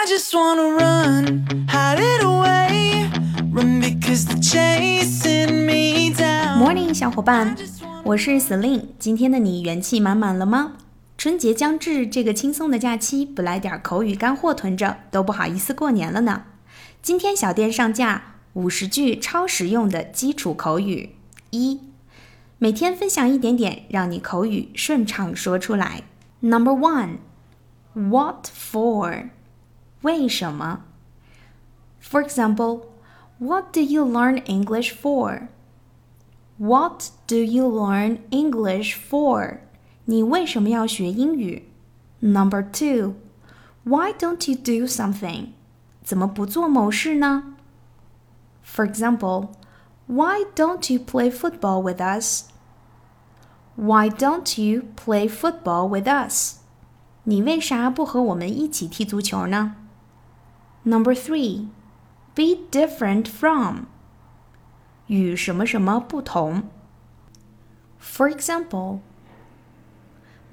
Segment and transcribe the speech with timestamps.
[0.00, 3.10] I just wanna run, hide it away,
[3.50, 6.56] run because they're chasing me down.
[6.56, 7.56] Morning，小伙伴，
[8.04, 8.84] 我是 Celine。
[9.00, 10.74] 今天的你元气满满了吗？
[11.16, 16.44] 春节将至，这个轻松的假期，不来点口语干货囤着，都不好意思过年了呢。
[17.02, 21.16] 今天小店上架五十句超实用的基础口语，
[21.50, 21.80] 一，
[22.58, 26.04] 每天分享一点点，让你口语顺畅说出来。
[26.38, 29.30] Number one，What for？
[30.01, 30.83] 为什么？
[32.01, 32.87] For example,
[33.39, 35.47] what do you learn English for?
[36.57, 39.59] What do you learn English for?
[40.05, 41.67] 你为什么要学英语？
[42.19, 43.15] Number two,
[43.83, 45.47] why don't you do something?
[46.03, 47.55] 怎么不做某事呢？
[48.65, 49.49] For example,
[50.07, 52.49] why don't you play football with us?
[53.75, 56.57] Why don't you play football with us?
[57.23, 59.75] 你为啥不和我们一起踢足球呢
[60.87, 61.67] ？Number three,
[62.35, 63.87] be different from.
[65.07, 66.63] 与什么什么不同。
[67.99, 68.99] For example,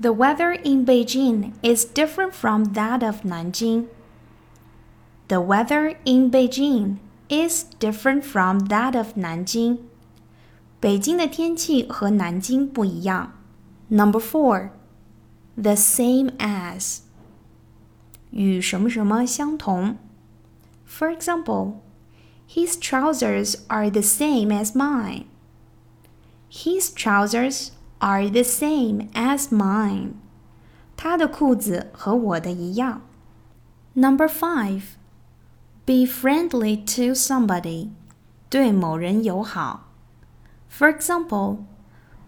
[0.01, 3.87] the weather in Beijing is different from that of Nanjing.
[5.29, 6.99] The weather in Beijing
[7.29, 9.79] is different from that of Nanjing.
[10.81, 13.35] 北京的天气和南京不一样。
[13.89, 14.71] Number four,
[15.55, 17.01] the same as.
[18.31, 19.99] 与什么什么相同。
[20.95, 21.83] for example,
[22.47, 25.27] his trousers are the same as mine.
[26.49, 30.15] His trousers are the same as mine.
[30.97, 33.03] 他的裤子和我的一样。
[33.95, 34.83] Number five,
[35.87, 37.91] be friendly to somebody.
[38.51, 39.87] 对某人友好。
[40.69, 41.65] For example,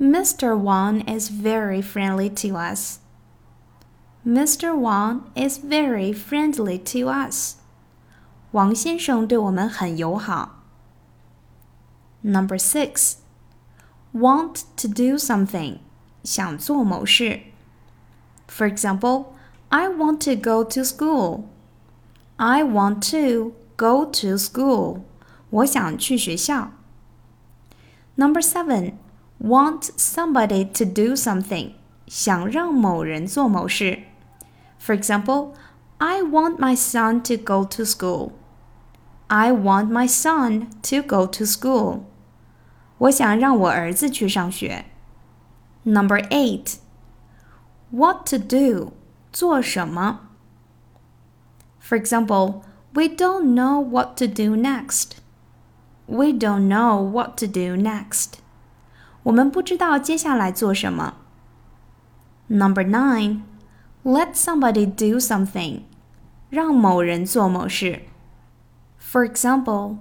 [0.01, 0.56] Mr.
[0.56, 3.01] Wang is very friendly to us.
[4.25, 4.75] Mr.
[4.75, 7.56] Wang is very friendly to us.
[8.53, 10.62] 王先生对我们很友好。
[12.23, 13.15] Number six,
[14.12, 15.78] want to do something，
[16.22, 17.41] 想做某事。
[18.49, 19.27] For example,
[19.71, 21.44] I want to go to school.
[22.37, 25.00] I want to go to school.
[25.50, 26.72] 我想去学校。
[28.16, 28.93] Number seven,
[29.41, 31.72] want somebody to do something，
[32.06, 34.00] 想让某人做某事。
[34.78, 35.53] For example,
[35.99, 38.33] I want my son to go to school.
[39.28, 42.05] I want my son to go to school.
[42.99, 44.84] 我想让我儿子去上学。
[45.84, 46.77] Number eight.
[47.91, 48.93] What to do?
[49.33, 50.21] 做什么？
[51.81, 52.62] For example,
[52.94, 55.12] we don't know what to do next.
[56.06, 58.34] We don't know what to do next.
[59.22, 61.15] 我们不知道接下来做什么。
[62.49, 63.43] Number nine.
[64.06, 65.83] Let somebody do something.
[66.50, 68.03] 让某人做某事。
[68.99, 69.99] For example,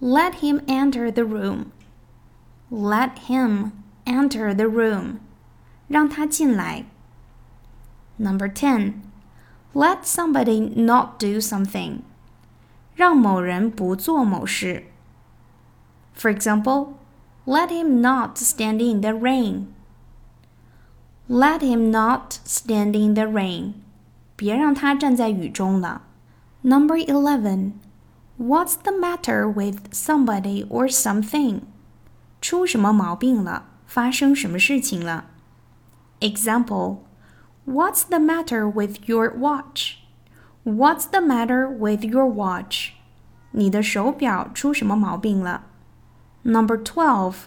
[0.00, 1.66] let him enter the room.
[2.70, 3.72] Let him
[4.04, 5.20] enter the room.
[5.88, 6.84] 让他进来。
[8.18, 8.94] Number ten.
[9.72, 12.00] Let somebody not do something.
[12.94, 14.84] 让某人不做某事。
[16.14, 16.94] For example,
[17.44, 19.66] let him not stand in the rain.
[21.30, 23.74] Let him not stand in the rain.
[24.36, 26.02] 别让他站在雨中了。
[26.62, 27.72] Number eleven.
[28.38, 31.62] What's the matter with somebody or something?
[32.40, 33.64] 出什么毛病了？
[33.86, 35.24] 发生什么事情了？
[36.20, 36.98] Example.
[37.66, 39.96] What's the matter with your watch?
[40.64, 42.90] What's the matter with your watch?
[43.52, 45.62] 你的手表出什么毛病了？
[46.42, 47.46] Number twelve.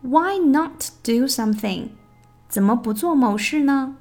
[0.00, 1.88] Why not do something?
[2.48, 3.96] 怎么不做某事呢？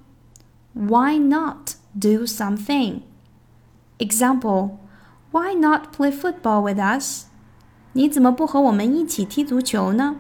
[0.74, 3.02] Why not do something?
[4.00, 4.78] Example:
[5.32, 7.26] Why not play football with us?
[7.94, 10.18] 你怎么不和我们一起踢足球呢？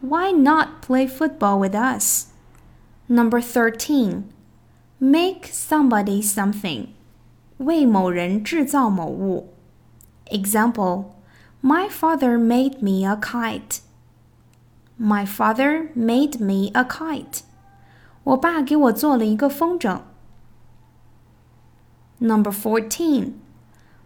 [0.00, 2.26] Why not play football with us?
[3.08, 4.22] Number thirteen.
[4.98, 6.88] Make somebody something.
[7.58, 9.52] 为某人制造某物。
[10.30, 11.06] Example:
[11.62, 13.80] My father made me a kite.
[14.98, 17.40] My father made me a kite.
[18.24, 20.02] 我爸给我做了一个风筝。
[22.18, 23.32] Number fourteen,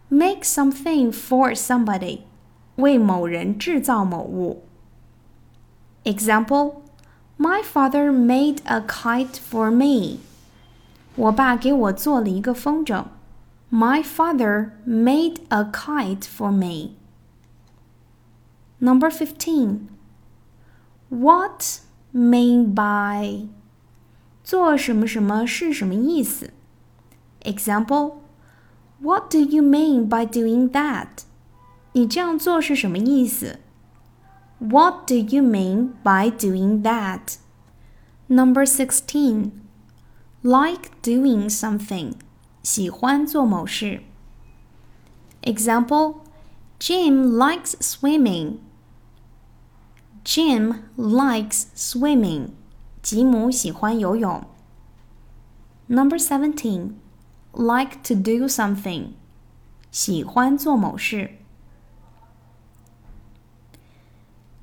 [0.07, 2.21] make something for somebody.
[2.77, 4.63] 为某人制造某物。
[6.05, 6.75] Example:
[7.37, 10.19] My father made a kite for me.
[11.15, 13.05] 我爸给我做了一个风筝。
[13.69, 16.91] My father made a kite for me.
[18.79, 19.87] Number fifteen.
[21.09, 21.81] What
[22.13, 23.47] mean by
[24.43, 26.51] 做什么什么是什么意思？
[27.41, 28.15] Example:
[28.99, 31.23] What do you mean by doing that？
[31.93, 33.59] 你这样做是什么意思？
[34.59, 37.37] What do you mean by doing that?
[38.27, 39.51] Number sixteen,
[40.41, 42.13] like doing something，
[42.63, 44.01] 喜欢做某事。
[45.43, 46.15] Example:
[46.79, 48.57] Jim likes swimming.
[50.23, 52.49] Jim likes swimming.
[53.01, 54.43] 吉姆喜欢游泳。
[55.87, 56.95] Number seventeen,
[57.53, 59.09] like to do something.
[59.91, 61.31] 喜欢做某事。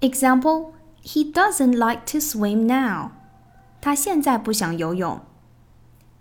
[0.01, 0.73] Example:
[1.05, 3.13] He doesn't like to swim now.
[3.81, 5.21] 他现在不想游泳。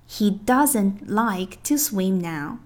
[0.08, 2.60] He doesn't like to swim now.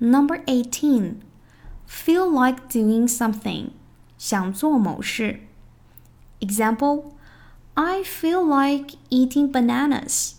[0.00, 1.22] Number 18.
[1.86, 3.70] Feel like doing something.
[4.20, 5.40] 想做某事.
[6.40, 7.12] Example
[7.74, 10.36] I feel like eating bananas.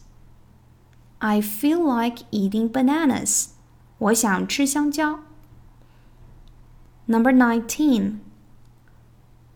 [1.20, 3.50] I feel like eating bananas.
[4.00, 5.20] 我想吃香蕉.
[7.08, 8.20] Number 19.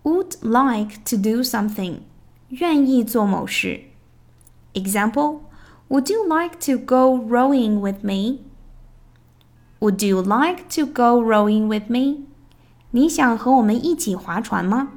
[0.03, 1.99] Would like to do something.
[2.49, 3.81] 愿意做某事.
[4.73, 5.41] Example
[5.89, 8.39] Would you like to go rowing with me?
[9.81, 12.27] Would you like to go rowing with me?
[12.95, 14.89] 你想和我们一起划船吗？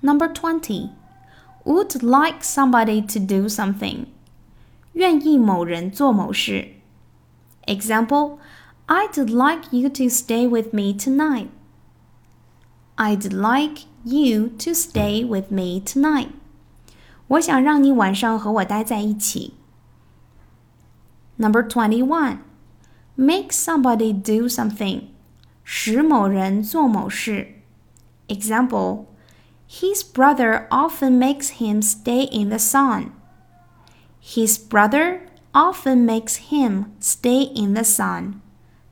[0.00, 0.90] Number twenty,
[1.64, 4.06] would like somebody to do something.
[4.94, 6.68] 愿意某人做某事。
[7.66, 8.38] Example,
[8.86, 11.48] I'd like you to stay with me tonight.
[12.96, 16.28] I'd like you to stay with me tonight.
[17.28, 19.54] 我想让你晚上和我待在一起。
[21.36, 22.38] Number twenty-one.
[23.14, 25.02] Make somebody do something，
[25.66, 27.54] 使某人做某事。
[28.28, 29.06] Example:
[29.68, 33.12] His brother often makes him stay in the sun.
[34.22, 35.20] His brother
[35.52, 38.40] often makes him stay in the sun.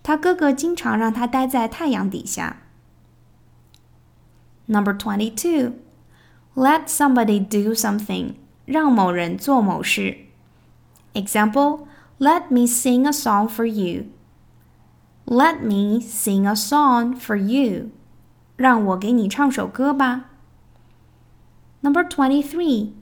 [0.02, 2.56] 他哥哥经常让他待在太阳底下。
[4.66, 5.74] Number twenty-two.
[6.54, 8.34] Let somebody do something.
[8.64, 10.16] 让某人做某事。
[11.14, 11.86] Example:
[12.18, 14.06] Let me sing a song for you.
[15.26, 17.90] Let me sing a song for you.
[18.56, 20.30] 让我给你唱首歌吧。
[21.82, 22.92] Number twenty-three,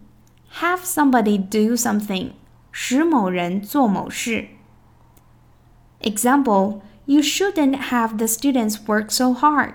[0.60, 2.32] have somebody do something.
[2.70, 4.48] 使某人做某事。
[6.00, 9.74] Example, you shouldn't have the students work so hard.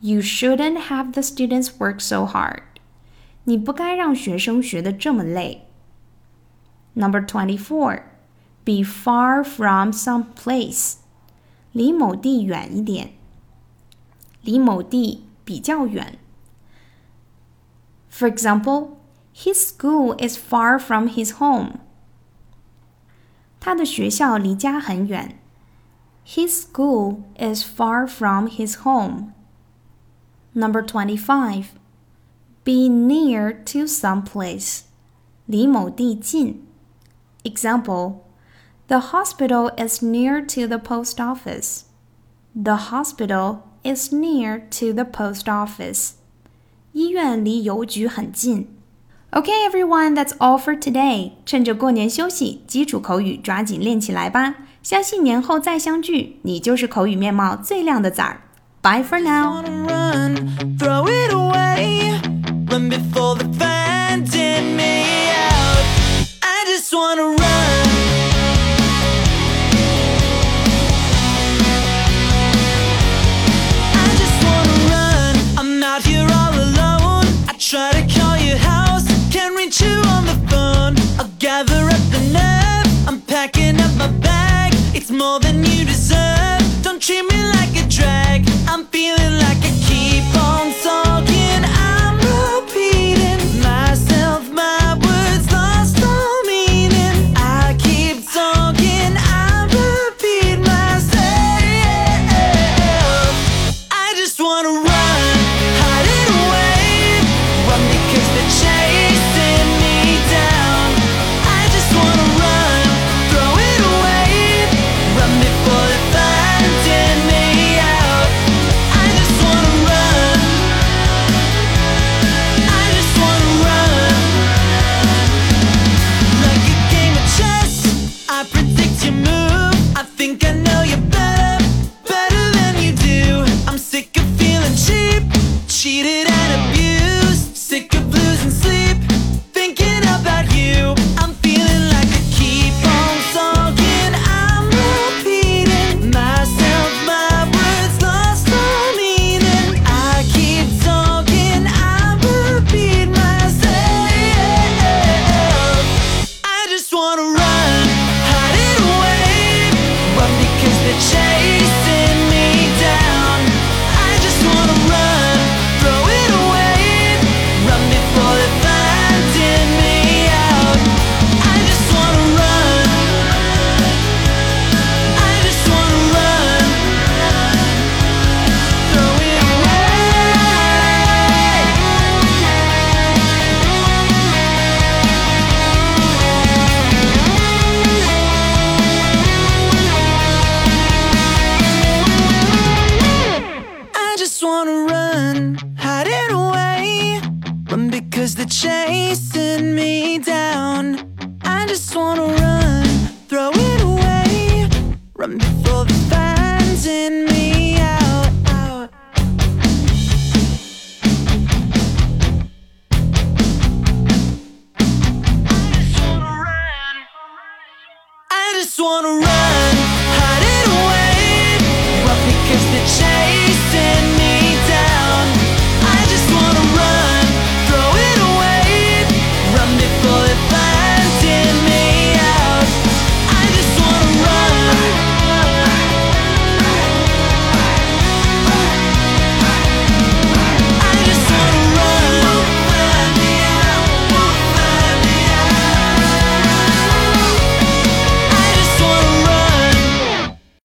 [0.00, 2.62] You shouldn't have the students work so hard.
[3.44, 5.66] 你不该让学生学得这么累。
[6.94, 8.02] Number twenty-four,
[8.64, 10.98] be far from some place.
[11.74, 13.12] 离某地远一点，
[14.42, 16.18] 离某地比较远。
[18.10, 18.96] For example,
[19.34, 21.80] his school is far from his home.
[23.60, 25.38] 他的学校离家很远。
[26.26, 29.32] His school is far from his home.
[30.54, 31.66] Number 25.
[32.64, 34.82] Be near to some place.
[35.46, 36.66] 离某地近。
[37.42, 38.16] Example
[38.88, 41.84] the hospital is near to the post office.
[42.54, 46.12] The hospital is near to the post office.
[46.92, 48.68] 医院离邮局很近。
[49.32, 51.32] Okay, everyone, that's all for today.
[51.46, 54.56] 趁着过年休息，基础口语抓紧练起来吧！
[54.82, 58.42] 相信年后再相聚，你就是口语面貌最亮的崽儿。
[58.82, 59.62] Bye for now.
[59.62, 62.18] Run, throw it away,
[62.66, 65.84] run before the me out.
[66.40, 68.13] I just wanna run.